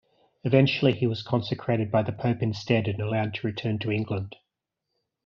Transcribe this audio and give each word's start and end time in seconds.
Eventually, 0.43 0.93
he 0.93 1.05
was 1.05 1.21
consecrated 1.21 1.91
by 1.91 2.01
the 2.01 2.11
pope 2.11 2.41
instead 2.41 2.87
and 2.87 2.99
allowed 3.01 3.35
to 3.35 3.45
return 3.45 3.77
to 3.77 3.91
England. 3.91 4.35